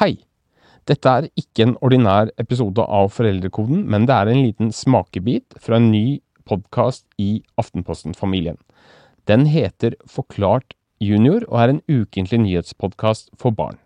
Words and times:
Hei! 0.00 0.14
Dette 0.88 1.10
er 1.12 1.26
ikke 1.36 1.60
en 1.66 1.74
ordinær 1.84 2.30
episode 2.40 2.80
av 2.80 3.10
Foreldrekoden, 3.12 3.82
men 3.84 4.06
det 4.08 4.14
er 4.16 4.30
en 4.32 4.38
liten 4.46 4.70
smakebit 4.72 5.58
fra 5.60 5.76
en 5.76 5.90
ny 5.92 6.22
podkast 6.48 7.04
i 7.20 7.42
Aftenposten-familien. 7.60 8.56
Den 9.28 9.44
heter 9.52 9.98
Forklart 10.08 10.72
junior 11.04 11.44
og 11.50 11.58
er 11.60 11.74
en 11.74 11.82
ukentlig 11.84 12.40
nyhetspodkast 12.46 13.28
for 13.36 13.52
barn. 13.52 13.76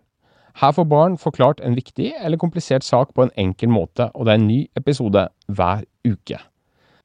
Her 0.61 0.71
får 0.77 0.87
barn 0.93 1.19
forklart 1.19 1.59
en 1.59 1.75
viktig 1.75 2.13
eller 2.15 2.39
komplisert 2.39 2.87
sak 2.87 3.11
på 3.11 3.27
en 3.27 3.35
enkel 3.35 3.75
måte, 3.75 4.07
og 4.15 4.23
det 4.23 4.37
er 4.37 4.39
en 4.39 4.47
ny 4.47 4.61
episode 4.79 5.27
hver 5.51 5.83
uke. 6.07 6.39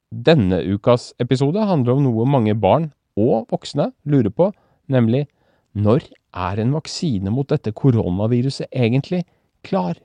Denne 0.07 0.63
ukas 0.71 1.11
episode 1.19 1.67
handler 1.67 1.99
om 1.99 2.07
noe 2.07 2.31
mange 2.31 2.55
barn 2.55 2.93
og 3.19 3.51
voksne 3.51 3.91
lurer 4.07 4.31
på, 4.31 4.53
nemlig 4.87 5.25
når 5.73 6.03
er 6.35 6.59
en 6.59 6.73
vaksine 6.75 7.31
mot 7.31 7.47
dette 7.47 7.71
koronaviruset 7.71 8.67
egentlig 8.71 9.23
klar? 9.63 9.95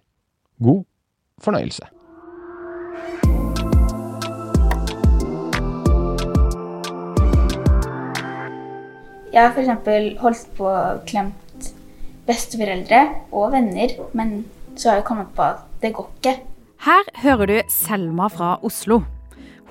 God 0.63 0.85
fornøyelse. 1.43 1.87
Jeg 9.37 9.43
har 9.43 9.53
f.eks. 9.53 10.21
holdt 10.23 10.47
på 10.57 10.69
å 10.71 11.01
klemt 11.05 11.73
besteforeldre 12.27 13.03
og 13.37 13.51
venner, 13.53 13.93
men 14.17 14.47
så 14.77 14.91
har 14.91 15.03
jeg 15.03 15.09
kommet 15.11 15.35
på 15.37 15.45
at 15.45 15.67
det 15.83 15.93
går 15.97 16.09
ikke. 16.17 16.39
Her 16.87 17.13
hører 17.21 17.51
du 17.51 17.59
Selma 17.73 18.31
fra 18.33 18.57
Oslo. 18.65 19.03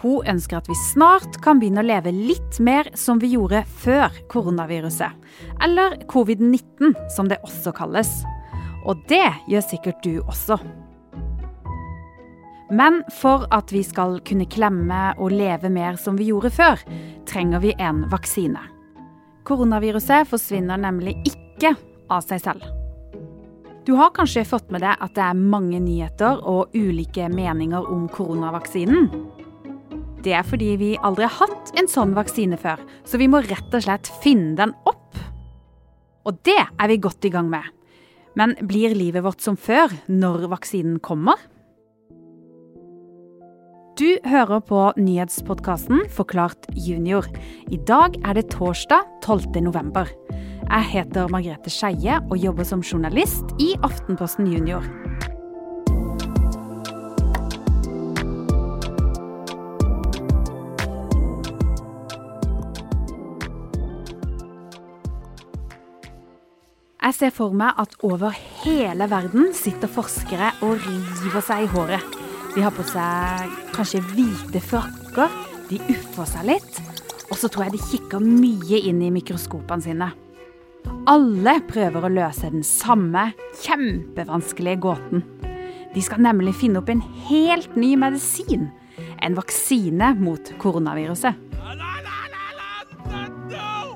Hun 0.01 0.27
ønsker 0.27 0.59
at 0.59 0.69
vi 0.69 0.75
snart 0.91 1.39
kan 1.43 1.59
begynne 1.61 1.83
å 1.83 1.87
leve 1.87 2.11
litt 2.13 2.59
mer 2.59 2.89
som 2.99 3.21
vi 3.21 3.31
gjorde 3.35 3.63
før 3.81 4.13
koronaviruset. 4.31 5.15
Eller 5.63 5.97
covid-19, 6.11 6.95
som 7.15 7.31
det 7.31 7.39
også 7.45 7.73
kalles. 7.75 8.11
Og 8.85 8.99
det 9.09 9.27
gjør 9.49 9.63
sikkert 9.65 10.03
du 10.03 10.19
også. 10.25 10.59
Men 12.75 13.03
for 13.13 13.45
at 13.53 13.71
vi 13.73 13.83
skal 13.85 14.17
kunne 14.25 14.47
klemme 14.49 15.11
og 15.21 15.33
leve 15.33 15.69
mer 15.69 15.99
som 16.01 16.17
vi 16.17 16.31
gjorde 16.31 16.51
før, 16.53 16.81
trenger 17.29 17.61
vi 17.61 17.75
en 17.77 18.05
vaksine. 18.11 18.61
Koronaviruset 19.45 20.25
forsvinner 20.27 20.81
nemlig 20.81 21.19
ikke 21.29 21.75
av 22.09 22.25
seg 22.25 22.41
selv. 22.41 22.65
Du 23.85 23.93
har 23.93 24.09
kanskje 24.15 24.47
fått 24.49 24.71
med 24.73 24.81
deg 24.81 24.97
at 24.97 25.13
det 25.13 25.21
er 25.21 25.37
mange 25.37 25.77
nyheter 25.77 26.41
og 26.41 26.73
ulike 26.73 27.27
meninger 27.29 27.85
om 27.93 28.07
koronavaksinen? 28.09 29.11
Det 30.25 30.33
er 30.33 30.45
fordi 30.45 30.71
vi 30.81 30.93
aldri 31.05 31.27
har 31.27 31.37
hatt 31.45 31.75
en 31.77 31.89
sånn 31.89 32.15
vaksine 32.17 32.57
før, 32.57 32.81
så 33.05 33.19
vi 33.21 33.29
må 33.29 33.43
rett 33.45 33.75
og 33.77 33.83
slett 33.85 34.09
finne 34.23 34.55
den 34.57 34.73
opp. 34.89 35.19
Og 36.25 36.39
det 36.47 36.57
er 36.57 36.89
vi 36.89 36.97
godt 36.97 37.27
i 37.29 37.33
gang 37.33 37.51
med. 37.51 37.67
Men 38.35 38.55
blir 38.65 38.95
livet 38.97 39.23
vårt 39.23 39.45
som 39.45 39.55
før 39.55 39.93
når 40.09 40.49
vaksinen 40.51 40.97
kommer? 41.05 41.37
Du 43.95 44.17
hører 44.27 44.59
på 44.59 44.79
nyhetspodkasten 44.99 46.09
Forklart 46.11 46.67
junior. 46.73 47.29
I 47.71 47.77
dag 47.87 48.17
er 48.25 48.35
det 48.35 48.49
torsdag 48.51 49.05
12. 49.23 49.61
november. 49.63 50.09
Jeg 50.65 50.91
heter 50.91 51.31
Margrethe 51.31 51.71
Skeie 51.71 52.17
og 52.25 52.41
jobber 52.41 52.67
som 52.67 52.83
journalist 52.83 53.55
i 53.61 53.75
Aftenposten 53.85 54.49
Junior. 54.51 54.83
Jeg 67.05 67.13
ser 67.13 67.33
for 67.35 67.53
meg 67.53 67.77
at 67.77 67.91
over 68.07 68.33
hele 68.63 69.05
verden 69.05 69.51
sitter 69.53 69.85
forskere 69.93 70.47
og 70.65 70.79
river 70.81 71.43
seg 71.45 71.67
i 71.67 71.67
håret. 71.69 72.15
De 72.55 72.63
har 72.65 72.73
på 72.73 72.81
seg 72.89 73.51
kanskje 73.75 74.01
hvite 74.07 74.57
frakker, 74.65 75.35
de 75.69 75.77
uffer 75.93 76.31
seg 76.31 76.47
litt, 76.49 76.79
og 77.29 77.37
så 77.37 77.45
tror 77.45 77.67
jeg 77.67 77.75
de 77.75 77.83
kikker 77.91 78.25
mye 78.25 78.79
inn 78.89 79.03
i 79.05 79.11
mikroskopene 79.13 79.85
sine. 79.85 80.07
Alle 81.05 81.59
prøver 81.69 82.07
å 82.07 82.13
løse 82.15 82.49
den 82.49 82.65
samme 82.65 83.27
kjempevanskelige 83.61 84.81
gåten. 84.87 85.21
De 85.93 86.01
skal 86.01 86.25
nemlig 86.25 86.57
finne 86.57 86.81
opp 86.81 86.89
en 86.89 87.05
helt 87.29 87.77
ny 87.77 87.93
medisin. 88.01 88.71
En 89.21 89.37
vaksine 89.37 90.15
mot 90.17 90.55
koronaviruset. 90.57 91.37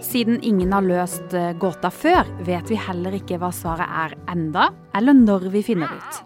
Siden 0.10 0.40
ingen 0.42 0.72
har 0.74 0.82
løst 0.82 1.34
eh, 1.38 1.52
gåta 1.54 1.92
før, 1.94 2.26
vet 2.42 2.70
vi 2.72 2.80
heller 2.82 3.14
ikke 3.20 3.38
hva 3.38 3.52
svaret 3.54 3.86
er 3.86 4.16
enda, 4.32 4.72
eller 4.98 5.14
når 5.14 5.52
vi 5.54 5.62
finner 5.68 5.92
det 5.92 6.00
ut. 6.02 6.24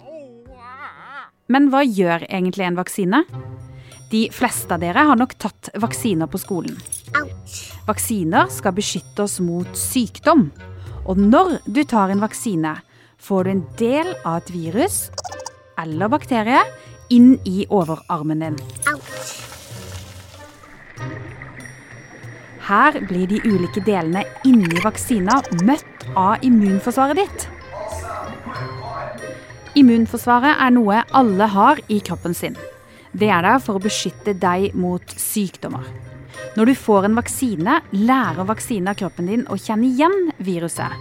Men 1.51 1.67
hva 1.73 1.81
gjør 1.83 2.23
egentlig 2.29 2.63
en 2.63 2.79
vaksine? 2.79 3.23
De 4.13 4.21
fleste 4.31 4.71
av 4.71 4.79
dere 4.79 5.03
har 5.09 5.19
nok 5.19 5.35
tatt 5.35 5.73
vaksiner 5.83 6.31
på 6.31 6.39
skolen. 6.39 6.77
Vaksiner 7.83 8.47
skal 8.53 8.75
beskytte 8.77 9.25
oss 9.25 9.41
mot 9.43 9.75
sykdom. 9.75 10.47
Og 11.03 11.19
når 11.19 11.57
du 11.67 11.83
tar 11.83 12.13
en 12.13 12.23
vaksine, 12.23 12.77
får 13.19 13.43
du 13.43 13.51
en 13.51 13.65
del 13.81 14.13
av 14.23 14.39
et 14.39 14.53
virus 14.55 15.09
eller 15.81 16.11
bakterie 16.13 16.63
inn 17.11 17.35
i 17.43 17.65
overarmen 17.67 18.47
din. 18.47 18.61
Her 22.63 22.95
blir 23.09 23.27
de 23.27 23.41
ulike 23.43 23.81
delene 23.83 24.23
inni 24.47 24.79
vaksina 24.83 25.41
møtt 25.67 26.05
av 26.15 26.43
immunforsvaret 26.47 27.19
ditt. 27.19 27.47
Immunforsvaret 29.79 30.61
er 30.61 30.71
noe 30.71 31.01
alle 31.17 31.49
har 31.49 31.81
i 31.91 31.99
kroppen 32.05 32.35
sin. 32.37 32.55
Det 33.11 33.27
er 33.29 33.43
der 33.45 33.59
for 33.61 33.77
å 33.77 33.83
beskytte 33.83 34.35
deg 34.37 34.77
mot 34.79 35.15
sykdommer. 35.19 35.85
Når 36.55 36.69
du 36.69 36.75
får 36.77 37.07
en 37.07 37.17
vaksine, 37.17 37.79
lærer 37.97 38.47
vaksinen 38.47 38.91
av 38.91 38.97
kroppen 38.99 39.27
din 39.29 39.43
å 39.49 39.57
kjenne 39.59 39.89
igjen 39.89 40.31
viruset. 40.37 40.93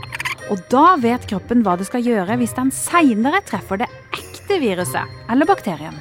Og 0.51 0.61
da 0.73 0.97
vet 1.01 1.29
kroppen 1.29 1.63
hva 1.65 1.77
det 1.79 1.87
skal 1.89 2.03
gjøre 2.05 2.39
hvis 2.41 2.57
den 2.57 2.73
seinere 2.75 3.43
treffer 3.47 3.85
det 3.85 3.89
ekte 4.17 4.59
viruset 4.61 5.31
eller 5.31 5.49
bakterien. 5.49 5.95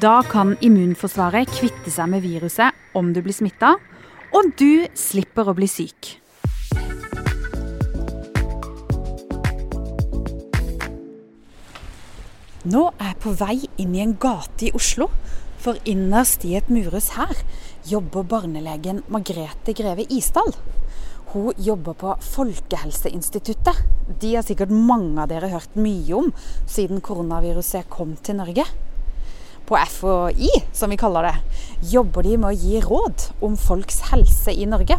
Da 0.00 0.20
kan 0.26 0.56
immunforsvaret 0.64 1.50
kvitte 1.54 1.92
seg 1.92 2.10
med 2.10 2.24
viruset 2.24 2.96
om 2.96 3.12
du 3.14 3.22
blir 3.22 3.36
smitta, 3.36 3.76
og 4.36 4.52
du 4.58 4.86
slipper 4.94 5.50
å 5.50 5.56
bli 5.56 5.68
syk. 5.70 6.16
Nå 12.70 12.82
er 13.00 13.14
jeg 13.14 13.20
på 13.24 13.30
vei 13.40 13.56
inn 13.80 13.94
i 13.96 14.02
en 14.04 14.18
gate 14.20 14.68
i 14.68 14.74
Oslo, 14.76 15.08
for 15.60 15.80
innerst 15.88 16.44
i 16.44 16.54
et 16.58 16.68
murhus 16.72 17.10
her 17.16 17.32
jobber 17.88 18.26
barnelegen 18.28 19.00
Margrethe 19.12 19.72
Greve 19.76 20.04
Isdal. 20.12 20.52
Hun 21.32 21.56
jobber 21.56 21.94
på 21.94 22.12
Folkehelseinstituttet. 22.20 23.80
De 24.20 24.34
har 24.34 24.44
sikkert 24.44 24.72
mange 24.74 25.22
av 25.22 25.30
dere 25.30 25.48
hørt 25.52 25.76
mye 25.78 26.16
om 26.18 26.30
siden 26.68 27.00
koronaviruset 27.00 27.88
kom 27.92 28.16
til 28.20 28.40
Norge. 28.40 28.66
På 29.64 29.78
FHI, 29.78 30.50
som 30.74 30.90
vi 30.90 30.98
kaller 31.00 31.30
det, 31.30 31.59
jobber 31.82 32.26
de 32.26 32.36
med 32.40 32.50
å 32.50 32.58
gi 32.58 32.80
råd 32.84 33.30
om 33.46 33.56
folks 33.56 34.02
helse 34.10 34.52
i 34.52 34.68
Norge. 34.68 34.98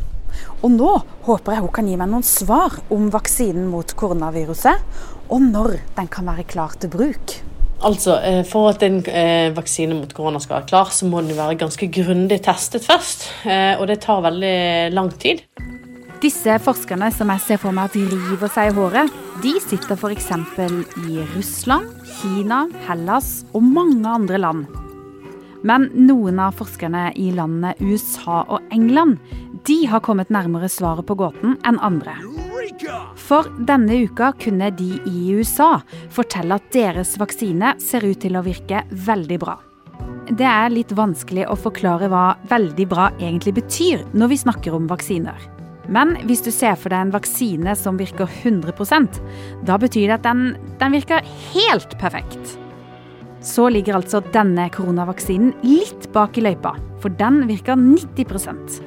Og 0.62 0.72
nå 0.74 0.92
håper 1.28 1.56
jeg 1.56 1.64
hun 1.66 1.74
kan 1.76 1.88
gi 1.90 1.98
meg 2.00 2.12
noen 2.12 2.26
svar 2.26 2.80
om 2.94 3.10
vaksinen 3.14 3.68
mot 3.72 3.96
koronaviruset, 3.98 4.84
og 5.32 5.48
når 5.48 5.80
den 5.98 6.12
kan 6.12 6.28
være 6.28 6.48
klar 6.50 6.76
til 6.80 6.92
bruk. 6.94 7.38
Altså, 7.82 8.20
eh, 8.22 8.44
For 8.46 8.70
at 8.70 8.84
en 8.86 9.00
eh, 9.10 9.50
vaksine 9.56 9.96
mot 9.98 10.12
korona 10.14 10.40
skal 10.40 10.60
være 10.60 10.70
klar, 10.70 10.92
så 10.94 11.08
må 11.10 11.24
den 11.26 11.38
være 11.38 11.58
ganske 11.64 11.90
grundig 11.90 12.42
testet 12.46 12.86
først. 12.86 13.26
Eh, 13.46 13.74
og 13.80 13.88
det 13.90 14.02
tar 14.06 14.22
veldig 14.28 14.94
lang 14.94 15.10
tid. 15.18 15.42
Disse 16.22 16.60
forskerne 16.62 17.10
som 17.16 17.32
jeg 17.34 17.42
ser 17.42 17.58
for 17.58 17.74
meg 17.74 17.90
at 17.90 17.98
river 17.98 18.52
seg 18.54 18.70
i 18.70 18.76
håret, 18.78 19.10
de 19.42 19.56
sitter 19.64 19.98
f.eks. 19.98 20.30
i 21.10 21.26
Russland, 21.34 21.90
Kina, 22.20 22.68
Hellas 22.86 23.40
og 23.56 23.66
mange 23.66 24.06
andre 24.06 24.38
land. 24.38 24.91
Men 25.68 25.90
noen 25.94 26.40
av 26.42 26.58
forskerne 26.58 27.12
i 27.20 27.30
landene 27.36 27.76
USA 27.80 28.42
og 28.48 28.74
England 28.74 29.20
de 29.68 29.84
har 29.90 30.02
kommet 30.02 30.32
nærmere 30.34 30.70
svaret 30.72 31.06
på 31.06 31.18
gåten 31.20 31.58
enn 31.68 31.78
andre. 31.86 32.16
For 33.20 33.46
denne 33.68 34.00
uka 34.08 34.32
kunne 34.42 34.72
de 34.74 34.96
i 35.06 35.34
USA 35.36 35.76
fortelle 36.14 36.58
at 36.58 36.72
deres 36.74 37.14
vaksine 37.22 37.76
ser 37.82 38.06
ut 38.08 38.22
til 38.24 38.38
å 38.38 38.46
virke 38.46 38.82
veldig 38.90 39.40
bra. 39.42 39.60
Det 40.32 40.48
er 40.48 40.72
litt 40.72 40.94
vanskelig 40.96 41.46
å 41.50 41.58
forklare 41.60 42.08
hva 42.12 42.26
veldig 42.50 42.88
bra 42.90 43.10
egentlig 43.20 43.56
betyr 43.60 44.06
når 44.16 44.32
vi 44.32 44.40
snakker 44.46 44.78
om 44.78 44.88
vaksiner. 44.90 45.38
Men 45.92 46.16
hvis 46.30 46.44
du 46.46 46.52
ser 46.54 46.78
for 46.80 46.94
deg 46.94 47.08
en 47.08 47.14
vaksine 47.14 47.76
som 47.76 48.00
virker 48.00 48.30
100% 48.30 49.20
da 49.68 49.78
betyr 49.82 50.08
det 50.08 50.20
at 50.20 50.28
den, 50.28 50.54
den 50.80 50.96
virker 50.96 51.26
helt 51.52 51.98
perfekt. 52.00 52.61
Så 53.42 53.68
ligger 53.74 53.98
altså 53.98 54.22
denne 54.34 54.70
koronavaksinen 54.74 55.56
litt 55.66 56.08
bak 56.14 56.38
i 56.38 56.46
løypa, 56.46 56.76
for 57.02 57.14
den 57.18 57.44
virker 57.50 57.80
90% 57.80 58.82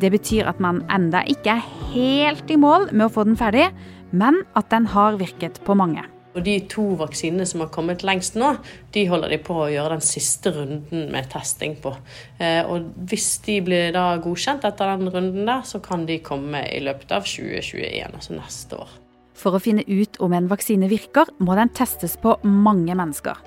det 0.00 0.10
betyr 0.14 0.48
at 0.50 0.60
man 0.62 0.82
enda 0.92 1.24
ikke 1.28 1.56
er 1.56 1.66
helt 1.92 2.50
i 2.50 2.58
mål 2.60 2.88
med 2.92 3.08
å 3.08 3.12
få 3.12 3.26
den 3.26 3.38
ferdig, 3.38 3.68
men 4.10 4.42
at 4.58 4.70
den 4.72 4.86
har 4.94 5.18
virket 5.20 5.60
på 5.66 5.76
mange. 5.78 6.04
Og 6.36 6.44
De 6.44 6.54
to 6.70 6.84
vaksinene 7.00 7.46
som 7.48 7.64
har 7.64 7.70
kommet 7.74 8.04
lengst 8.06 8.36
nå, 8.38 8.52
de 8.94 9.04
holder 9.10 9.32
de 9.34 9.40
på 9.42 9.56
å 9.58 9.70
gjøre 9.72 9.96
den 9.96 10.04
siste 10.06 10.52
runden 10.54 11.08
med 11.10 11.26
testing 11.32 11.74
på. 11.82 11.96
Eh, 12.38 12.62
og 12.62 12.92
Hvis 13.10 13.40
de 13.48 13.58
blir 13.64 13.90
da 13.96 14.12
godkjent 14.22 14.68
etter 14.68 14.94
den 14.94 15.10
runden 15.10 15.48
der, 15.48 15.66
så 15.66 15.82
kan 15.82 16.06
de 16.06 16.20
komme 16.22 16.62
i 16.68 16.78
løpet 16.84 17.16
av 17.16 17.26
2021, 17.26 18.14
altså 18.14 18.38
neste 18.38 18.78
år. 18.78 18.96
For 19.38 19.54
å 19.54 19.62
finne 19.62 19.82
ut 19.86 20.18
om 20.22 20.34
en 20.34 20.50
vaksine 20.50 20.90
virker, 20.90 21.30
må 21.42 21.58
den 21.58 21.74
testes 21.74 22.14
på 22.20 22.38
mange 22.46 22.94
mennesker. 22.98 23.38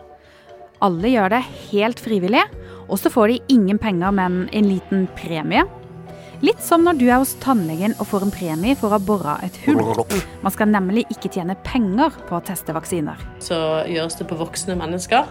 Alle 0.81 1.11
gjør 1.13 1.35
det 1.35 1.43
helt 1.69 1.99
frivillig, 2.01 2.41
og 2.89 2.97
så 2.99 3.11
får 3.13 3.31
de 3.31 3.53
ingen 3.53 3.77
penger, 3.81 4.11
men 4.17 4.47
en 4.51 4.67
liten 4.67 5.05
premie 5.19 5.63
Litt 6.41 6.61
som 6.65 6.81
når 6.81 6.97
du 6.97 7.03
er 7.05 7.19
hos 7.21 7.35
tannlegen 7.43 7.93
og 7.99 8.07
får 8.09 8.23
en 8.25 8.31
premie 8.33 8.77
for 8.77 8.89
å 8.89 8.95
ha 8.95 9.01
bora 9.05 9.35
et 9.45 9.59
hull. 9.67 9.81
Man 10.41 10.53
skal 10.53 10.71
nemlig 10.73 11.03
ikke 11.13 11.29
tjene 11.35 11.53
penger 11.61 12.15
på 12.25 12.39
å 12.39 12.41
teste 12.45 12.73
vaksiner. 12.73 13.19
Så 13.45 13.57
gjøres 13.85 14.17
det 14.17 14.25
på 14.29 14.39
voksne 14.39 14.73
mennesker 14.79 15.29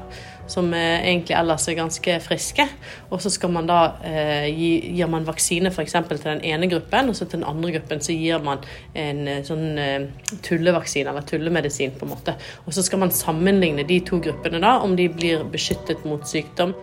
som 0.51 0.71
egentlig 0.75 1.35
ellers 1.39 1.67
er 1.71 1.79
ganske 1.79 2.17
friske. 2.25 2.67
Og 3.11 3.23
så 3.23 3.31
skal 3.33 3.53
man 3.55 3.69
da 3.71 3.81
eh, 4.07 4.49
gi, 4.51 4.71
gir 4.99 5.11
man 5.11 5.27
vaksine 5.27 5.71
f.eks. 5.71 5.97
til 6.09 6.23
den 6.25 6.45
ene 6.47 6.69
gruppen, 6.71 7.11
og 7.11 7.19
så 7.19 7.27
til 7.27 7.41
den 7.41 7.49
andre 7.49 7.75
gruppen 7.77 8.03
så 8.05 8.17
gir 8.17 8.43
man 8.45 8.63
en 8.99 9.25
eh, 9.31 9.43
sånn 9.47 9.79
eh, 9.79 10.09
tullevaksine 10.47 11.11
eller 11.13 11.27
tullemedisin, 11.27 11.95
på 11.99 12.07
en 12.07 12.15
måte. 12.15 12.37
Og 12.67 12.75
så 12.75 12.87
skal 12.87 13.05
man 13.05 13.15
sammenligne 13.15 13.87
de 13.87 14.01
to 14.07 14.21
gruppene 14.23 14.63
da, 14.63 14.79
om 14.85 14.97
de 14.99 15.11
blir 15.13 15.47
beskyttet 15.55 16.07
mot 16.09 16.27
sykdom. 16.27 16.75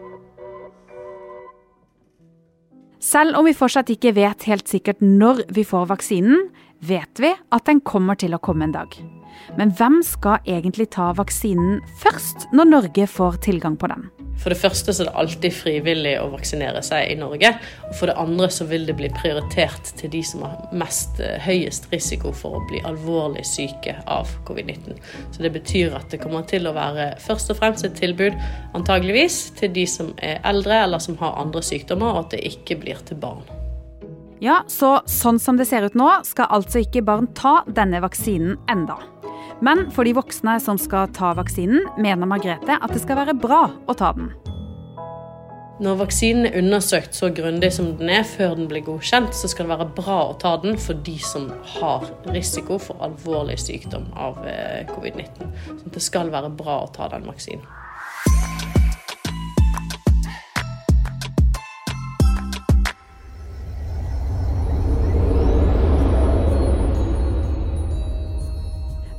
Selv 3.08 3.38
om 3.40 3.46
vi 3.48 3.56
fortsatt 3.56 3.88
ikke 3.94 4.12
vet 4.18 4.44
helt 4.50 4.68
sikkert 4.68 5.00
når 5.00 5.46
vi 5.56 5.64
får 5.68 5.86
vaksinen, 5.94 6.50
vet 6.84 7.22
vi 7.24 7.30
at 7.56 7.70
den 7.70 7.80
kommer 7.88 8.20
til 8.20 8.36
å 8.36 8.42
komme 8.44 8.68
en 8.68 8.76
dag. 8.76 8.98
Men 9.56 9.72
hvem 9.78 10.02
skal 10.04 10.44
egentlig 10.50 10.90
ta 10.98 11.14
vaksinen 11.16 11.80
først 12.02 12.50
når 12.58 12.72
Norge 12.74 13.08
får 13.08 13.40
tilgang 13.48 13.78
på 13.80 13.88
den? 13.94 14.10
For 14.38 14.54
det 14.54 14.60
første 14.62 14.94
så 14.94 15.04
er 15.04 15.10
det 15.10 15.18
alltid 15.22 15.56
frivillig 15.56 16.14
å 16.22 16.30
vaksinere 16.32 16.82
seg 16.86 17.12
i 17.12 17.18
Norge. 17.20 17.54
Og 17.90 17.96
for 17.98 18.12
det 18.12 18.18
andre 18.22 18.50
så 18.54 18.68
vil 18.70 18.86
det 18.88 18.98
bli 19.00 19.10
prioritert 19.16 19.92
til 20.00 20.12
de 20.14 20.22
som 20.26 20.46
har 20.46 20.78
mest 20.78 21.22
eh, 21.24 21.38
høyest 21.44 21.90
risiko 21.94 22.34
for 22.36 22.60
å 22.60 22.64
bli 22.70 22.82
alvorlig 22.88 23.46
syke 23.48 23.98
av 24.06 24.32
covid-19. 24.48 24.98
Så 25.36 25.46
det 25.46 25.54
betyr 25.58 25.98
at 25.98 26.10
det 26.14 26.22
kommer 26.24 26.46
til 26.50 26.70
å 26.70 26.76
være 26.78 27.12
først 27.24 27.54
og 27.54 27.62
fremst 27.62 27.88
et 27.88 27.98
tilbud 27.98 28.38
antageligvis 28.78 29.48
til 29.60 29.74
de 29.76 29.88
som 29.90 30.14
er 30.24 30.42
eldre 30.48 30.84
eller 30.86 31.04
som 31.04 31.18
har 31.22 31.40
andre 31.42 31.64
sykdommer, 31.66 32.14
og 32.14 32.28
at 32.28 32.38
det 32.38 32.46
ikke 32.52 32.80
blir 32.82 33.02
til 33.08 33.20
barn. 33.22 33.46
Ja, 34.44 34.62
så 34.70 35.00
sånn 35.10 35.40
som 35.42 35.58
det 35.58 35.66
ser 35.66 35.88
ut 35.88 35.96
nå, 35.98 36.08
skal 36.28 36.52
altså 36.54 36.84
ikke 36.84 37.02
barn 37.06 37.32
ta 37.38 37.64
denne 37.66 38.04
vaksinen 38.04 38.60
enda. 38.70 39.00
Men 39.62 39.88
for 39.92 40.06
de 40.06 40.14
voksne 40.14 40.60
som 40.62 40.78
skal 40.78 41.10
ta 41.18 41.32
vaksinen, 41.38 41.88
mener 41.98 42.30
Margrethe 42.30 42.78
at 42.78 42.94
det 42.94 43.02
skal 43.02 43.18
være 43.24 43.38
bra 43.38 43.64
å 43.90 43.96
ta 43.98 44.12
den. 44.18 44.30
Når 45.78 45.98
vaksinen 46.00 46.48
er 46.50 46.56
undersøkt 46.58 47.14
så 47.14 47.30
grundig 47.38 47.70
som 47.76 47.92
den 48.00 48.10
er 48.10 48.24
før 48.26 48.56
den 48.58 48.70
blir 48.70 48.82
godkjent, 48.86 49.36
så 49.38 49.50
skal 49.50 49.68
det 49.68 49.76
være 49.76 49.90
bra 50.00 50.20
å 50.32 50.38
ta 50.42 50.56
den 50.62 50.78
for 50.82 50.98
de 51.06 51.18
som 51.22 51.52
har 51.78 52.08
risiko 52.34 52.80
for 52.82 53.02
alvorlig 53.06 53.60
sykdom 53.62 54.08
av 54.18 54.40
eh, 54.50 54.90
covid-19. 54.90 55.52
Så 55.68 55.94
det 55.94 56.02
skal 56.06 56.34
være 56.34 56.50
bra 56.58 56.80
å 56.86 56.90
ta 56.94 57.12
den 57.14 57.30
vaksinen. 57.30 57.66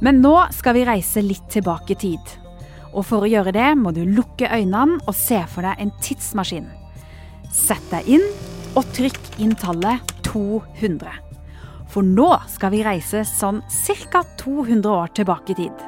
Men 0.00 0.20
nå 0.22 0.34
skal 0.54 0.76
vi 0.76 0.84
reise 0.86 1.22
litt 1.24 1.48
tilbake 1.50 1.96
i 1.96 1.98
tid. 1.98 2.34
Og 2.94 3.02
for 3.06 3.24
å 3.24 3.30
gjøre 3.30 3.52
det 3.54 3.70
må 3.78 3.90
du 3.94 4.04
lukke 4.06 4.46
øynene 4.46 5.00
og 5.04 5.16
se 5.16 5.40
for 5.50 5.66
deg 5.66 5.82
en 5.82 5.90
tidsmaskin. 6.04 6.68
Sett 7.50 7.84
deg 7.90 8.06
inn 8.18 8.26
og 8.78 8.86
trykk 8.94 9.40
inn 9.42 9.56
tallet 9.58 10.14
200. 10.28 11.10
For 11.88 12.06
nå 12.06 12.28
skal 12.52 12.74
vi 12.74 12.84
reise 12.86 13.24
sånn 13.26 13.62
ca. 14.12 14.22
200 14.38 14.92
år 14.92 15.14
tilbake 15.16 15.54
i 15.54 15.58
tid. 15.64 15.86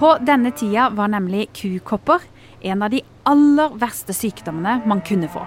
På 0.00 0.14
denne 0.24 0.52
tida 0.56 0.88
var 0.96 1.10
nemlig 1.12 1.50
kukopper 1.56 2.24
en 2.60 2.82
av 2.82 2.92
de 2.92 3.02
aller 3.28 3.74
verste 3.80 4.16
sykdommene 4.16 4.80
man 4.88 5.04
kunne 5.04 5.28
få. 5.28 5.44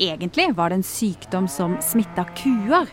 Egentlig 0.00 0.54
var 0.56 0.70
det 0.70 0.80
en 0.80 0.86
sykdom 0.86 1.48
som 1.48 1.76
smitta 1.84 2.24
kuer, 2.38 2.88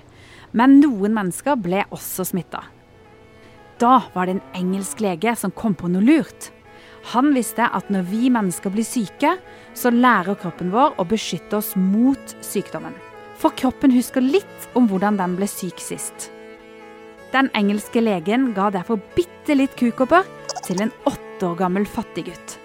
men 0.52 0.80
noen 0.82 1.14
mennesker 1.16 1.56
ble 1.56 1.86
også 1.96 2.26
smitta. 2.28 2.66
Da 3.80 4.02
var 4.14 4.28
det 4.28 4.38
en 4.38 4.48
engelsk 4.58 5.00
lege 5.06 5.32
som 5.40 5.54
kom 5.56 5.76
på 5.78 5.88
noe 5.92 6.04
lurt. 6.04 6.50
Han 7.14 7.32
visste 7.36 7.70
at 7.72 7.88
når 7.94 8.10
vi 8.10 8.32
mennesker 8.34 8.74
blir 8.74 8.84
syke, 8.84 9.38
så 9.78 9.94
lærer 9.94 10.36
kroppen 10.42 10.74
vår 10.74 10.98
å 11.00 11.06
beskytte 11.08 11.62
oss 11.62 11.76
mot 11.80 12.36
sykdommen. 12.44 12.96
For 13.38 13.56
kroppen 13.56 13.94
husker 13.94 14.26
litt 14.26 14.68
om 14.76 14.90
hvordan 14.90 15.20
den 15.22 15.38
ble 15.38 15.48
syk 15.48 15.80
sist. 15.80 16.32
Den 17.32 17.48
engelske 17.56 18.02
legen 18.04 18.52
ga 18.58 18.68
derfor 18.74 19.00
bitte 19.16 19.56
litt 19.56 19.78
kukopper 19.80 20.28
til 20.66 20.84
en 20.84 20.92
åtte 21.08 21.48
år 21.48 21.60
gammel 21.62 21.88
fattiggutt. 21.88 22.58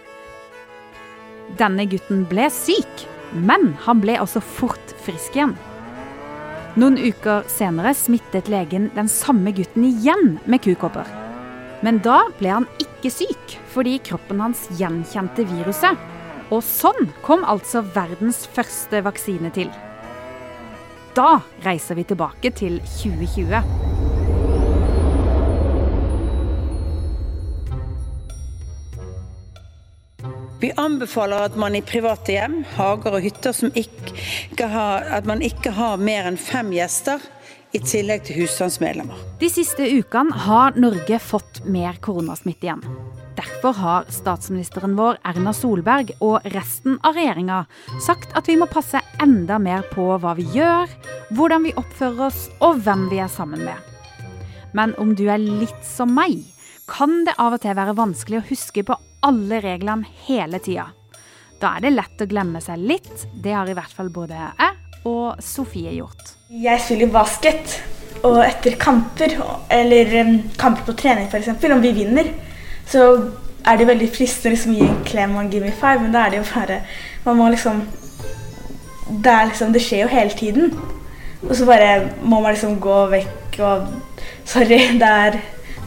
Denne 1.61 1.85
gutten 1.91 2.25
ble 2.31 2.49
syk, 2.50 3.06
men 3.34 3.73
han 3.87 4.00
ble 4.02 4.19
altså 4.20 4.43
fort 4.44 4.96
frisk 5.05 5.37
igjen. 5.37 5.56
Noen 6.81 6.96
uker 6.96 7.44
senere 7.52 7.93
smittet 7.96 8.49
legen 8.49 8.88
den 8.96 9.11
samme 9.12 9.52
gutten 9.52 9.84
igjen 9.90 10.38
med 10.49 10.62
kukopper. 10.64 11.08
Men 11.84 11.99
da 12.05 12.23
ble 12.38 12.55
han 12.55 12.69
ikke 12.81 13.11
syk, 13.12 13.56
fordi 13.75 13.99
kroppen 14.06 14.40
hans 14.40 14.64
gjenkjente 14.79 15.44
viruset. 15.50 15.99
Og 16.52 16.62
sånn 16.64 17.11
kom 17.25 17.44
altså 17.49 17.82
verdens 17.94 18.44
første 18.55 19.02
vaksine 19.05 19.52
til. 19.52 19.73
Da 21.17 21.43
reiser 21.64 21.99
vi 21.99 22.08
tilbake 22.08 22.52
til 22.56 22.81
2020. 23.02 24.12
Vi 30.62 30.70
anbefaler 30.79 31.49
at 31.49 31.56
man 31.59 31.75
i 31.75 31.82
private 31.82 32.37
hjem, 32.37 32.61
hager 32.76 33.17
og 33.17 33.25
hytter 33.25 33.56
ikke 33.75 34.69
har, 34.70 35.09
at 35.11 35.26
man 35.26 35.43
ikke 35.43 35.73
har 35.75 35.99
mer 35.99 36.29
enn 36.31 36.38
fem 36.38 36.70
gjester, 36.70 37.19
i 37.73 37.81
tillegg 37.81 38.26
til 38.29 38.43
husstandsmedlemmer. 38.43 39.19
De 39.41 39.48
siste 39.51 39.82
ukene 39.82 40.36
har 40.44 40.77
Norge 40.79 41.19
fått 41.25 41.63
mer 41.65 41.98
koronasmitte 42.05 42.69
igjen. 42.69 42.84
Derfor 43.34 43.75
har 43.81 44.08
statsministeren 44.13 44.94
vår 44.94 45.19
Erna 45.27 45.55
Solberg 45.56 46.13
og 46.20 46.44
resten 46.55 47.01
av 47.03 47.17
regjeringa 47.17 47.65
sagt 48.06 48.36
at 48.39 48.46
vi 48.46 48.58
må 48.60 48.69
passe 48.70 49.01
enda 49.25 49.58
mer 49.58 49.89
på 49.91 50.13
hva 50.20 50.36
vi 50.39 50.46
gjør, 50.53 50.93
hvordan 51.32 51.67
vi 51.67 51.75
oppfører 51.81 52.29
oss 52.29 52.44
og 52.60 52.84
hvem 52.84 53.08
vi 53.10 53.22
er 53.25 53.32
sammen 53.32 53.65
med. 53.67 53.89
Men 54.77 54.94
om 55.01 55.17
du 55.17 55.27
er 55.32 55.43
litt 55.43 55.81
som 55.82 56.13
meg, 56.15 56.44
kan 56.86 57.25
det 57.27 57.34
av 57.41 57.56
og 57.56 57.65
til 57.65 57.75
være 57.79 57.96
vanskelig 57.96 58.43
å 58.44 58.51
huske 58.53 58.84
på 58.86 59.01
alle 59.22 59.60
reglene 59.62 60.08
hele 60.26 60.60
tida. 60.62 60.88
Da 61.62 61.76
er 61.76 61.84
det 61.84 61.94
lett 61.94 62.22
å 62.24 62.26
glemme 62.26 62.60
seg 62.62 62.81
litt. 62.82 63.26
Det 63.32 63.55
har 63.55 63.69
i 63.70 63.76
hvert 63.76 63.93
fall 63.94 64.10
både 64.12 64.34
jeg 64.34 64.72
og 65.08 65.43
Sofie 65.43 65.93
gjort. 65.96 66.34
Jeg 66.52 66.81
spiller 66.82 67.10
basket, 67.10 67.79
og 68.22 68.38
etter 68.44 68.76
kamper, 68.79 69.34
eller 69.72 70.12
kamper 70.60 70.86
på 70.86 70.94
trening 70.98 71.26
f.eks., 71.26 71.50
om 71.72 71.82
vi 71.82 71.94
vinner, 71.96 72.29
så 72.86 73.06
er 73.67 73.79
det 73.79 73.88
veldig 73.88 74.08
fristende 74.14 74.55
liksom, 74.55 74.74
å 74.74 74.79
gi 74.79 74.88
en 74.91 75.02
klem 75.06 75.36
og 75.36 75.44
en 75.44 75.50
give 75.52 75.67
me 75.67 75.74
five, 75.74 76.02
men 76.02 76.14
da 76.14 76.26
er 76.26 76.34
det 76.34 76.41
jo 76.43 76.48
bare 76.50 76.81
Man 77.22 77.36
må 77.38 77.48
liksom 77.52 77.84
Det, 79.22 79.34
liksom, 79.50 79.72
det 79.72 79.82
skjer 79.84 80.02
jo 80.02 80.08
hele 80.10 80.34
tiden. 80.34 80.72
Og 81.43 81.55
så 81.56 81.67
bare 81.67 82.10
må 82.22 82.41
man 82.41 82.55
liksom 82.55 82.81
gå 82.82 82.98
vekk 83.12 83.58
og 83.62 83.86
Sorry, 84.48 84.81
der 85.02 85.38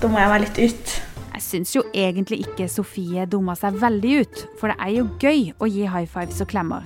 Da 0.02 0.08
må 0.08 0.20
jeg 0.20 0.32
meg 0.32 0.46
litt 0.46 0.62
ut. 0.70 0.96
Jeg 1.36 1.44
syns 1.44 1.74
jo 1.76 1.82
egentlig 1.92 2.46
ikke 2.46 2.70
Sofie 2.72 3.26
dumma 3.28 3.58
seg 3.60 3.76
veldig 3.82 4.12
ut, 4.22 4.44
for 4.56 4.72
det 4.72 4.78
er 4.80 4.92
jo 4.96 5.08
gøy 5.20 5.50
å 5.60 5.68
gi 5.68 5.82
high 5.84 6.08
fives 6.08 6.40
og 6.40 6.48
klemmer. 6.48 6.86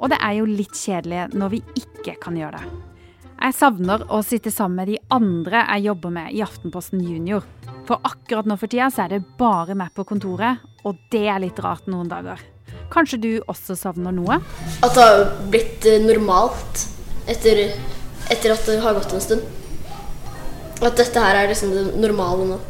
Og 0.00 0.08
det 0.08 0.16
er 0.24 0.38
jo 0.38 0.46
litt 0.48 0.72
kjedelig 0.72 1.26
når 1.36 1.52
vi 1.52 1.60
ikke 1.76 2.14
kan 2.22 2.38
gjøre 2.40 2.62
det. 2.62 2.70
Jeg 3.42 3.56
savner 3.58 4.06
å 4.08 4.22
sitte 4.24 4.48
sammen 4.54 4.80
med 4.80 4.88
de 4.94 4.96
andre 5.12 5.66
jeg 5.66 5.84
jobber 5.90 6.14
med 6.16 6.32
i 6.32 6.40
Aftenposten 6.40 7.04
Junior. 7.04 7.44
For 7.84 8.00
akkurat 8.08 8.48
nå 8.48 8.56
for 8.56 8.72
tida 8.72 8.88
så 8.88 9.04
er 9.04 9.18
det 9.18 9.36
bare 9.36 9.76
meg 9.76 9.92
på 9.92 10.08
kontoret, 10.08 10.64
og 10.88 10.96
det 11.12 11.26
er 11.28 11.44
litt 11.44 11.60
rart 11.60 11.84
noen 11.92 12.08
dager. 12.08 12.40
Kanskje 12.96 13.20
du 13.20 13.30
også 13.44 13.76
savner 13.76 14.16
noe? 14.16 14.40
At 14.80 14.96
det 14.96 15.04
har 15.04 15.28
blitt 15.52 15.84
eh, 15.84 16.00
normalt 16.00 16.86
etter, 17.28 17.66
etter 18.32 18.56
at 18.56 18.64
det 18.72 18.80
har 18.80 18.96
gått 18.96 19.12
en 19.12 19.28
stund. 19.28 19.44
At 20.80 20.96
dette 20.96 21.28
her 21.28 21.44
er 21.44 21.52
liksom 21.52 21.76
det 21.76 21.90
normale 22.00 22.54
nå. 22.54 22.62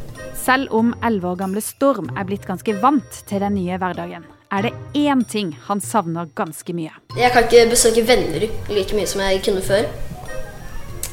Selv 0.42 0.72
om 0.74 0.94
11 1.02 1.28
år 1.28 1.36
gamle 1.38 1.60
Storm 1.62 2.08
er 2.18 2.26
blitt 2.26 2.48
ganske 2.48 2.72
vant 2.82 3.18
til 3.30 3.38
den 3.44 3.54
nye 3.54 3.76
hverdagen, 3.78 4.24
er 4.50 4.66
det 4.66 4.72
én 4.98 5.22
ting 5.22 5.52
han 5.68 5.78
savner 5.80 6.32
ganske 6.34 6.74
mye. 6.74 6.90
Jeg 7.14 7.30
kan 7.30 7.46
ikke 7.46 7.68
besøke 7.70 8.02
venner 8.08 8.48
like 8.72 8.96
mye 8.96 9.06
som 9.06 9.22
jeg 9.22 9.38
kunne 9.46 9.62
før. 9.62 9.86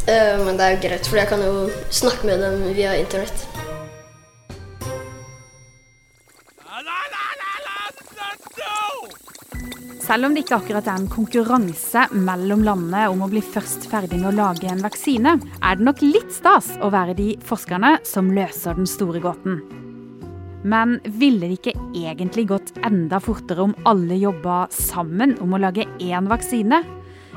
Eh, 0.09 0.41
men 0.41 0.57
det 0.57 0.65
er 0.65 0.74
jo 0.74 0.81
greit, 0.88 1.05
for 1.05 1.21
jeg 1.21 1.29
kan 1.29 1.45
jo 1.45 1.67
snakke 1.93 2.25
med 2.25 2.41
dem 2.41 2.63
via 2.74 2.95
internett. 2.98 3.45
Selv 10.09 10.25
om 10.25 10.33
det 10.33 10.41
ikke 10.41 10.57
akkurat 10.57 10.87
er 10.89 10.97
en 10.97 11.09
konkurranse 11.11 12.07
mellom 12.17 12.63
landene 12.65 13.03
om 13.11 13.19
å 13.21 13.27
bli 13.29 13.43
først 13.45 13.83
ferdig 13.91 14.17
med 14.17 14.31
å 14.31 14.37
lage 14.39 14.65
en 14.65 14.81
vaksine, 14.81 15.35
er 15.37 15.77
det 15.77 15.85
nok 15.85 16.01
litt 16.01 16.31
stas 16.33 16.71
å 16.81 16.89
være 16.89 17.13
de 17.13 17.35
forskerne 17.45 17.91
som 18.09 18.31
løser 18.33 18.79
den 18.79 18.89
store 18.89 19.21
gåten. 19.21 19.59
Men 20.65 20.97
ville 21.05 21.45
det 21.45 21.59
ikke 21.59 21.75
egentlig 21.93 22.47
gått 22.49 22.73
enda 22.81 23.19
fortere 23.21 23.67
om 23.67 23.75
alle 23.85 24.17
jobba 24.17 24.63
sammen 24.73 25.37
om 25.45 25.53
å 25.53 25.61
lage 25.61 25.85
én 26.01 26.31
vaksine? 26.31 26.81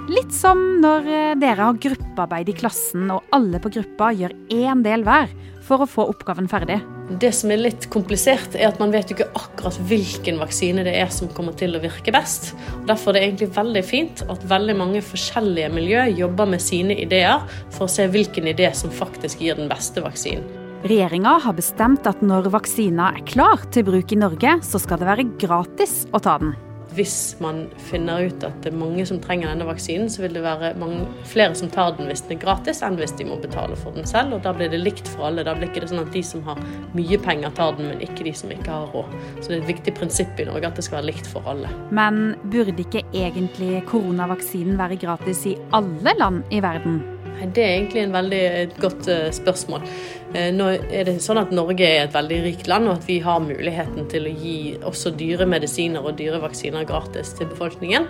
Litt 0.09 0.33
som 0.33 0.65
når 0.81 1.13
eh, 1.13 1.37
dere 1.45 1.69
har 1.69 1.83
gruppearbeid 1.85 2.55
i 2.55 2.57
klassen 2.57 3.13
og 3.13 3.29
alle 3.37 3.61
på 3.61 3.77
gruppa 3.77 4.15
gjør 4.17 4.33
én 4.49 4.81
del 4.83 5.05
hver 5.05 5.29
for 5.63 5.85
å 5.85 5.93
få 5.93 6.09
oppgaven 6.17 6.49
ferdig. 6.49 6.81
Det 7.11 7.33
som 7.35 7.51
er 7.51 7.61
litt 7.61 7.89
komplisert, 7.93 8.55
er 8.55 8.71
at 8.71 8.79
man 8.81 8.93
vet 8.95 9.11
jo 9.11 9.17
ikke 9.17 9.31
akkurat 9.39 9.79
hvilken 9.91 10.39
vaksine 10.41 10.85
det 10.87 10.95
er 11.01 11.11
som 11.13 11.31
kommer 11.35 11.57
til 11.59 11.75
å 11.77 11.83
virke 11.83 12.15
best. 12.15 12.53
Derfor 12.89 13.13
er 13.13 13.19
det 13.19 13.25
egentlig 13.27 13.51
veldig 13.59 13.85
fint 13.85 14.25
at 14.33 14.49
veldig 14.49 14.77
mange 14.79 15.05
forskjellige 15.05 15.73
miljø 15.75 16.07
jobber 16.23 16.49
med 16.55 16.63
sine 16.63 16.97
ideer 17.03 17.43
for 17.75 17.89
å 17.89 17.93
se 17.93 18.07
hvilken 18.11 18.49
idé 18.55 18.71
som 18.79 18.95
faktisk 18.95 19.43
gir 19.43 19.59
den 19.59 19.71
beste 19.73 20.05
vaksinen. 20.05 20.47
Regjeringa 20.83 21.37
har 21.45 21.55
bestemt 21.55 22.09
at 22.11 22.25
når 22.27 22.49
vaksina 22.55 23.13
er 23.15 23.23
klar 23.29 23.61
til 23.75 23.87
bruk 23.87 24.15
i 24.15 24.19
Norge, 24.19 24.57
så 24.67 24.81
skal 24.83 24.99
det 24.99 25.11
være 25.13 25.31
gratis 25.39 26.05
å 26.11 26.23
ta 26.23 26.41
den. 26.43 26.57
Hvis 26.97 27.37
man 27.41 27.65
finner 27.89 28.27
ut 28.29 28.45
at 28.45 28.59
det 28.65 28.73
er 28.73 28.77
mange 28.77 29.05
som 29.09 29.21
trenger 29.23 29.49
denne 29.49 29.67
vaksinen, 29.69 30.11
så 30.13 30.25
vil 30.25 30.37
det 30.37 30.43
være 30.45 30.73
mange, 30.81 31.07
flere 31.29 31.55
som 31.59 31.71
tar 31.73 31.95
den 31.97 32.11
hvis 32.11 32.25
den 32.27 32.37
er 32.37 32.43
gratis, 32.43 32.83
enn 32.85 32.99
hvis 33.01 33.15
de 33.19 33.27
må 33.29 33.39
betale 33.41 33.79
for 33.81 33.97
den 33.97 34.09
selv. 34.09 34.37
Og 34.37 34.45
da 34.45 34.53
blir 34.57 34.73
det 34.73 34.83
likt 34.83 35.09
for 35.15 35.31
alle. 35.31 35.47
Da 35.47 35.55
blir 35.57 35.71
det 35.71 35.73
ikke 35.77 35.93
sånn 35.93 36.05
at 36.05 36.13
de 36.15 36.25
som 36.27 36.45
har 36.49 36.61
mye 36.97 37.21
penger, 37.23 37.55
tar 37.57 37.79
den, 37.79 37.89
men 37.93 38.05
ikke 38.05 38.27
de 38.29 38.35
som 38.37 38.53
ikke 38.53 38.75
har 38.75 38.93
råd. 38.93 39.17
Så 39.41 39.49
det 39.49 39.57
er 39.57 39.63
et 39.63 39.73
viktig 39.73 39.97
prinsipp 39.99 40.43
i 40.43 40.49
Norge 40.49 40.69
at 40.69 40.79
det 40.79 40.87
skal 40.89 41.01
være 41.01 41.11
likt 41.13 41.31
for 41.33 41.49
alle. 41.49 41.73
Men 41.95 42.37
burde 42.53 42.77
ikke 42.85 43.07
egentlig 43.13 43.83
koronavaksinen 43.89 44.79
være 44.81 45.01
gratis 45.01 45.47
i 45.49 45.57
alle 45.77 46.17
land 46.21 46.45
i 46.53 46.63
verden? 46.65 47.03
Det 47.43 47.63
er 47.65 47.73
egentlig 47.75 48.03
en 48.05 48.13
veldig 48.15 48.45
godt 48.81 49.09
uh, 49.09 49.31
spørsmål. 49.35 49.87
Uh, 50.33 50.49
nå 50.55 50.71
er 50.79 51.07
det 51.09 51.19
sånn 51.25 51.41
at 51.43 51.53
Norge 51.55 51.85
er 51.87 52.07
et 52.07 52.17
veldig 52.17 52.41
rikt 52.47 52.71
land, 52.71 52.89
og 52.89 53.01
at 53.01 53.07
vi 53.09 53.21
har 53.25 53.45
muligheten 53.45 54.09
til 54.13 54.29
å 54.29 54.35
gi 54.45 54.57
også 54.81 55.15
dyre 55.19 55.47
medisiner 55.49 56.05
og 56.05 56.19
dyre 56.21 56.41
vaksiner 56.43 56.89
gratis 56.89 57.35
til 57.39 57.51
befolkningen. 57.53 58.09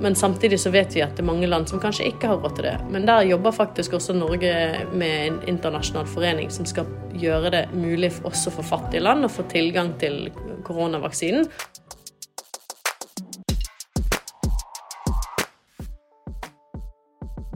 Men 0.00 0.14
samtidig 0.14 0.60
så 0.62 0.70
vet 0.70 0.94
vi 0.94 1.02
at 1.02 1.16
det 1.16 1.24
er 1.24 1.26
mange 1.26 1.48
land 1.50 1.66
som 1.70 1.80
kanskje 1.82 2.06
ikke 2.12 2.30
har 2.30 2.38
råd 2.38 2.54
til 2.58 2.68
det. 2.68 2.76
Men 2.94 3.06
der 3.08 3.26
jobber 3.26 3.54
faktisk 3.56 3.96
også 3.98 4.14
Norge 4.14 4.52
med 4.92 5.14
en 5.24 5.40
internasjonal 5.50 6.06
forening 6.06 6.52
som 6.54 6.68
skal 6.70 6.86
gjøre 7.18 7.50
det 7.54 7.64
mulig 7.74 8.12
også 8.22 8.52
for 8.54 8.66
fattige 8.66 9.02
land 9.02 9.26
å 9.26 9.32
få 9.32 9.46
tilgang 9.50 9.96
til 9.98 10.28
koronavaksinen. 10.66 11.48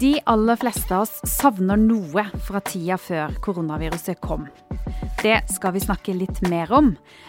De 0.02 0.16
aller 0.26 0.56
fleste 0.59 0.97
av 0.97 1.04
oss 1.04 1.21
savner 1.30 1.78
noe 1.78 2.25
fra 2.42 2.59
tida 2.66 2.97
før 2.99 3.37
koronaviruset 3.44 4.18
kom. 4.25 4.49
Det 5.21 5.37
skal 5.54 5.76
vi 5.76 5.82
snakke 5.85 6.16
litt 6.16 6.40
mer 6.50 6.73
om. 6.75 6.88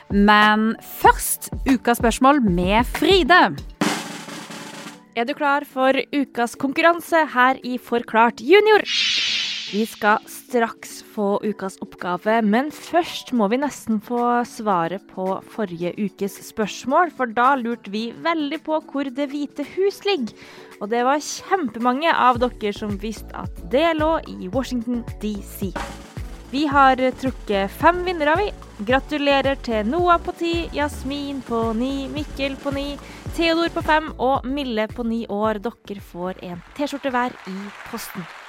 Men 0.09 0.71
først 1.03 1.51
ukas 1.67 2.01
spørsmål 2.01 2.41
med 2.41 2.89
Fride. 2.95 3.43
Er 5.13 5.29
du 5.29 5.35
klar 5.37 5.67
for 5.69 5.93
ukas 6.17 6.57
konkurranse 6.57 7.21
her 7.35 7.61
i 7.61 7.77
Forklart 7.77 8.41
junior? 8.41 8.81
Vi 9.73 9.87
skal 9.89 10.21
straks 10.29 10.99
få 11.15 11.39
ukas 11.41 11.79
oppgave, 11.81 12.35
men 12.45 12.67
først 12.69 13.31
må 13.33 13.47
vi 13.49 13.57
nesten 13.57 13.97
få 14.05 14.19
svaret 14.45 15.01
på 15.09 15.25
forrige 15.49 15.95
ukes 15.97 16.35
spørsmål, 16.45 17.09
for 17.17 17.31
da 17.33 17.55
lurte 17.57 17.89
vi 17.89 18.03
veldig 18.21 18.59
på 18.67 18.77
hvor 18.91 19.09
Det 19.09 19.25
hvite 19.31 19.65
hus 19.71 19.97
ligger. 20.05 20.35
Og 20.77 20.91
det 20.91 21.01
var 21.07 21.25
kjempemange 21.25 22.13
av 22.13 22.37
dere 22.43 22.73
som 22.77 22.99
visste 23.01 23.33
at 23.33 23.63
det 23.73 23.95
lå 23.97 24.11
i 24.29 24.51
Washington 24.53 25.01
DC. 25.23 25.73
Vi 26.53 26.67
har 26.69 27.01
trukket 27.23 27.73
fem 27.73 28.05
vinnere, 28.05 28.37
vi. 28.43 28.51
Gratulerer 28.85 29.57
til 29.65 29.89
Noah 29.89 30.21
på 30.21 30.37
ti, 30.37 30.53
Jasmin 30.77 31.41
på 31.49 31.63
ni, 31.73 32.05
Mikkel 32.13 32.59
på 32.61 32.77
ni, 32.77 32.91
Theodor 33.33 33.73
på 33.73 33.81
fem 33.89 34.13
og 34.21 34.45
Mille 34.45 34.85
på 34.93 35.01
ni 35.01 35.25
år. 35.33 35.63
Dere 35.65 36.07
får 36.13 36.45
en 36.45 36.61
T-skjorte 36.77 37.09
hver 37.09 37.33
i 37.49 37.57
posten. 37.89 38.42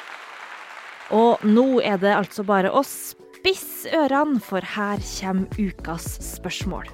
Og 1.13 1.43
nå 1.45 1.81
er 1.85 1.99
det 2.01 2.15
altså 2.15 2.45
bare 2.49 2.71
å 2.73 2.81
spisse 2.87 3.91
ørene, 3.93 4.41
for 4.41 4.65
her 4.65 5.03
kommer 5.19 5.61
ukas 5.61 6.07
spørsmål. 6.25 6.89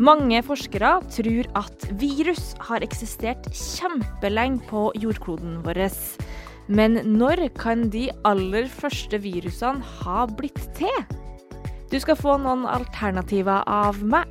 Mange 0.00 0.38
forskere 0.46 0.92
tror 1.12 1.48
at 1.58 1.88
virus 2.00 2.54
har 2.68 2.84
eksistert 2.86 3.50
kjempelenge 3.52 4.62
på 4.70 4.86
jordkloden 5.02 5.58
vår. 5.66 5.82
Men 6.70 7.00
når 7.18 7.48
kan 7.58 7.88
de 7.90 8.06
aller 8.24 8.70
første 8.70 9.18
virusene 9.20 9.82
ha 10.00 10.24
blitt 10.30 10.62
til? 10.78 10.94
Du 11.90 11.98
skal 11.98 12.16
få 12.16 12.38
noen 12.38 12.64
alternativer 12.70 13.66
av 13.66 13.98
meg. 14.06 14.30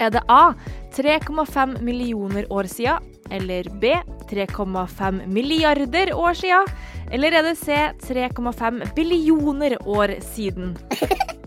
Er 0.00 0.14
det 0.14 0.22
A 0.30 0.54
3,5 0.94 1.80
millioner 1.84 2.46
år 2.48 2.70
siden? 2.70 3.02
Eller 3.30 3.66
B 3.82 3.92
3,5 4.30 5.26
milliarder 5.26 6.14
år 6.14 6.38
siden? 6.38 6.70
Eller 7.10 7.34
er 7.34 7.42
det 7.42 7.58
C 7.58 7.74
3,5 8.06 8.94
billioner 8.94 9.74
år 9.86 10.22
siden? 10.22 10.78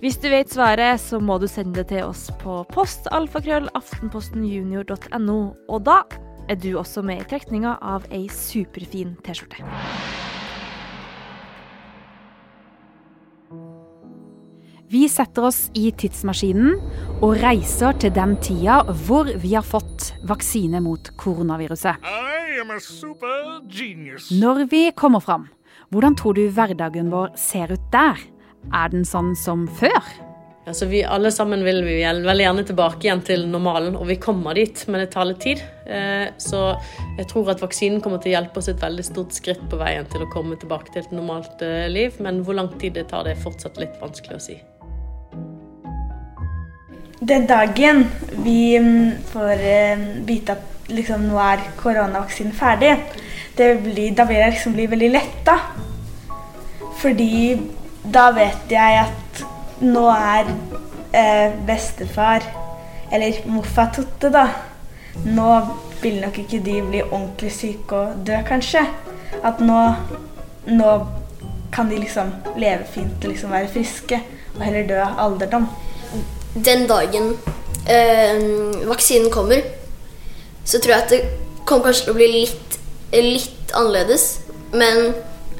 Hvis 0.03 0.17
du 0.19 0.27
vet 0.27 0.51
svaret, 0.51 0.99
så 0.99 1.15
må 1.23 1.39
du 1.39 1.47
sende 1.47 1.79
det 1.79 1.87
til 1.93 2.03
oss 2.03 2.27
på 2.41 2.67
postalfakrøll.aftenpostenjunior.no. 2.75 5.39
Og 5.71 5.79
da 5.87 6.03
er 6.51 6.59
du 6.59 6.75
også 6.75 6.99
med 7.07 7.23
i 7.23 7.27
trekninga 7.31 7.79
av 7.79 8.03
ei 8.11 8.27
superfin 8.27 9.15
T-skjorte. 9.23 9.63
Vi 14.93 15.07
setter 15.09 15.47
oss 15.47 15.71
i 15.73 15.87
tidsmaskinen 15.97 16.75
og 17.23 17.39
reiser 17.41 17.95
til 17.97 18.11
den 18.13 18.35
tida 18.43 18.83
hvor 19.07 19.31
vi 19.41 19.55
har 19.55 19.65
fått 19.65 20.11
vaksine 20.29 20.83
mot 20.85 21.09
koronaviruset. 21.17 21.97
Når 22.63 24.61
vi 24.71 24.91
kommer 24.95 25.19
fram, 25.19 25.49
hvordan 25.91 26.15
tror 26.15 26.37
du 26.37 26.45
hverdagen 26.47 27.09
vår 27.11 27.33
ser 27.39 27.73
ut 27.73 27.89
der? 27.91 28.21
Er 28.71 28.93
den 28.93 29.03
sånn 29.03 29.33
som 29.35 29.67
før? 29.67 29.99
Altså 30.63 30.87
vi 30.87 31.01
Alle 31.03 31.27
sammen 31.35 31.59
vil 31.65 31.81
vi 31.83 31.97
veldig 32.07 32.45
gjerne 32.45 32.63
tilbake 32.67 33.07
igjen 33.07 33.23
til 33.27 33.47
normalen, 33.51 33.97
og 33.99 34.07
vi 34.07 34.15
kommer 34.15 34.55
dit, 34.55 34.85
men 34.87 35.03
det 35.03 35.11
tar 35.11 35.27
litt 35.27 35.41
tid. 35.43 35.59
Eh, 35.85 36.31
så 36.39 36.79
jeg 37.17 37.27
tror 37.31 37.51
at 37.51 37.63
vaksinen 37.63 37.99
kommer 38.03 38.19
til 38.23 38.31
å 38.31 38.37
hjelpe 38.37 38.61
oss 38.61 38.69
et 38.71 38.79
veldig 38.79 39.03
stort 39.03 39.35
skritt 39.35 39.63
på 39.69 39.79
veien 39.81 40.07
til 40.13 40.23
å 40.23 40.29
komme 40.31 40.55
tilbake 40.59 40.93
til 40.93 41.03
et 41.03 41.15
normalt 41.15 41.61
eh, 41.65 41.89
liv, 41.91 42.15
men 42.23 42.43
hvor 42.47 42.55
lang 42.55 42.71
tid 42.79 42.95
det 42.95 43.09
tar, 43.11 43.27
det 43.27 43.35
er 43.35 43.43
fortsatt 43.43 43.75
litt 43.81 43.99
vanskelig 43.99 44.39
å 44.39 44.45
si. 44.47 44.55
Den 47.23 47.45
dagen 47.47 48.03
vi 48.43 48.75
mm, 48.79 49.11
får 49.31 49.67
eh, 49.67 49.99
vite 50.27 50.55
at 50.55 50.72
liksom, 50.91 51.27
nå 51.29 51.39
er 51.41 51.63
koronavaksinen 51.79 52.55
ferdig, 52.55 52.95
blir, 53.55 54.11
da 54.17 54.25
vil 54.27 54.41
jeg 54.41 54.55
liksom 54.55 54.75
bli 54.75 54.89
veldig 54.91 55.11
letta. 55.13 55.57
Fordi 57.01 57.59
da 58.03 58.29
vet 58.35 58.71
jeg 58.71 58.99
at 59.03 59.43
nå 59.83 60.07
er 60.11 60.49
eh, 61.13 61.55
bestefar, 61.67 62.45
eller 63.13 63.43
morfar 63.45 63.91
Totte, 63.95 64.31
da 64.33 64.47
Nå 65.13 65.49
vil 66.01 66.15
nok 66.23 66.39
ikke 66.41 66.57
de 66.65 66.79
bli 66.81 67.01
ordentlig 67.03 67.51
syke 67.53 67.95
og 67.95 68.23
dø, 68.25 68.39
kanskje. 68.47 68.81
At 69.45 69.59
nå, 69.61 69.77
nå 70.73 70.93
kan 71.73 71.91
de 71.91 71.99
liksom 72.01 72.31
leve 72.57 72.87
fint 72.89 73.21
og 73.21 73.29
liksom 73.29 73.53
være 73.53 73.69
friske, 73.75 74.17
og 74.55 74.63
heller 74.65 74.87
dø 74.89 74.97
av 75.03 75.21
alderdom. 75.21 75.67
Den 76.53 76.87
dagen 76.89 77.35
øh, 77.85 78.89
vaksinen 78.89 79.29
kommer, 79.29 79.61
så 80.65 80.79
tror 80.79 80.95
jeg 80.95 81.03
at 81.03 81.13
det 81.13 81.21
kommer 81.67 81.89
kanskje 81.89 82.07
til 82.07 82.13
å 82.13 82.17
bli 82.17 82.29
litt, 82.31 82.77
litt 83.13 83.73
annerledes. 83.77 84.27
Men 84.73 85.13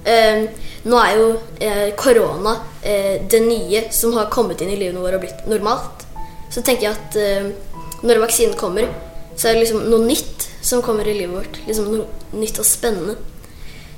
eh, 0.08 0.48
nå 0.84 1.00
er 1.00 1.18
jo 1.20 1.28
eh, 1.64 1.90
korona 2.00 2.58
eh, 2.82 3.22
det 3.30 3.40
nye 3.46 3.86
som 3.96 4.16
har 4.18 4.32
kommet 4.34 4.62
inn 4.64 4.74
i 4.74 4.80
livet 4.80 5.00
vårt 5.00 5.20
og 5.20 5.24
blitt 5.24 5.46
normalt. 5.50 6.08
Så 6.52 6.62
tenker 6.62 6.90
jeg 6.90 6.98
at 6.98 7.20
eh, 7.20 7.52
når 8.04 8.24
vaksinen 8.26 8.58
kommer, 8.60 8.90
så 9.36 9.50
er 9.50 9.56
det 9.56 9.64
liksom 9.64 9.88
noe 9.90 10.04
nytt 10.06 10.50
som 10.64 10.84
kommer 10.86 11.08
i 11.08 11.16
livet 11.18 11.36
vårt. 11.38 11.62
Liksom 11.68 11.90
noe 11.94 12.40
nytt 12.40 12.60
og 12.60 12.68
spennende. 12.68 13.18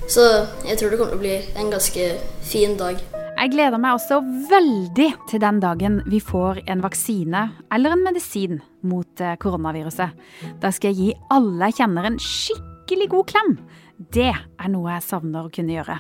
Så 0.05 0.21
jeg 0.67 0.77
tror 0.77 0.91
det 0.91 1.00
kommer 1.00 1.15
til 1.15 1.19
å 1.19 1.24
bli 1.25 1.38
en 1.57 1.71
ganske 1.74 2.09
fin 2.45 2.77
dag. 2.77 3.01
Jeg 3.36 3.51
gleder 3.51 3.80
meg 3.82 3.98
også 3.98 4.22
veldig 4.50 5.10
til 5.27 5.42
den 5.44 5.58
dagen 5.60 5.98
vi 6.08 6.22
får 6.24 6.62
en 6.72 6.80
vaksine 6.86 7.42
eller 7.75 7.96
en 7.96 8.06
medisin 8.06 8.62
mot 8.88 9.22
eh, 9.22 9.36
koronaviruset. 9.42 10.15
Da 10.63 10.72
skal 10.72 10.94
jeg 10.94 10.98
gi 11.01 11.27
alle 11.36 11.68
jeg 11.70 11.82
kjenner 11.82 12.08
en 12.08 12.22
skikkelig 12.22 13.10
god 13.12 13.27
klem 13.34 13.58
Det 14.15 14.32
er 14.32 14.72
noe 14.72 14.96
jeg 14.96 15.08
savner 15.10 15.50
å 15.50 15.51
kunne 15.51 15.75
gjøre. 15.75 16.00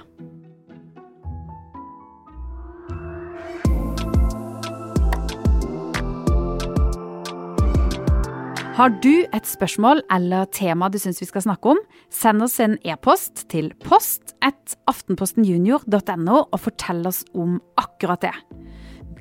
Har 8.75 8.91
du 8.99 9.23
et 9.31 9.45
spørsmål 9.47 10.01
eller 10.11 10.49
tema 10.51 10.89
du 10.91 10.97
syns 10.99 11.21
vi 11.21 11.27
skal 11.29 11.45
snakke 11.45 11.71
om, 11.71 11.77
send 12.11 12.43
oss 12.43 12.57
en 12.59 12.73
e-post 12.83 13.45
til 13.53 13.69
post 13.85 14.33
at 14.43 14.75
aftenpostenjunior.no 14.91 16.41
og 16.43 16.59
fortell 16.59 16.99
oss 17.07 17.21
om 17.31 17.61
akkurat 17.79 18.25
det. 18.27 18.33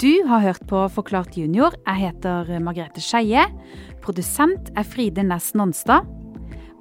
Du 0.03 0.27
har 0.27 0.43
hørt 0.43 0.67
på 0.67 0.83
Forklart 0.91 1.39
junior. 1.39 1.79
Jeg 1.87 2.03
heter 2.03 2.51
Margrethe 2.67 2.99
Skeie. 2.99 3.47
Produsent 4.03 4.75
er 4.75 4.91
Fride 4.91 5.23
Næss 5.23 5.55
Nonstad. 5.55 6.03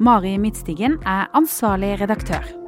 Mari 0.01 0.39
Midtstigen 0.41 0.97
er 1.05 1.29
ansvarlig 1.37 1.99
redaktør. 2.01 2.62